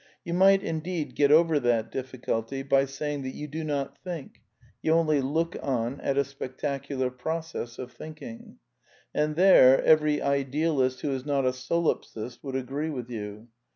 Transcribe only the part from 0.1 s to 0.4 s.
You